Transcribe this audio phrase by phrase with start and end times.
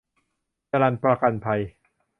[0.71, 1.61] จรัญประกันภัย